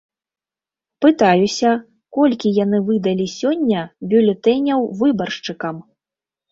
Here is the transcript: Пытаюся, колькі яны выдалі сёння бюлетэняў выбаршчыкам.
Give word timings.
Пытаюся, 1.05 1.69
колькі 2.19 2.53
яны 2.63 2.77
выдалі 2.91 3.25
сёння 3.37 3.79
бюлетэняў 4.13 4.79
выбаршчыкам. 5.05 5.75